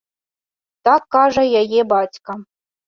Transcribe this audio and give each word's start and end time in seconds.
Так 0.89 1.03
кажа 1.19 1.43
яе 1.63 1.81
бацька. 1.95 2.31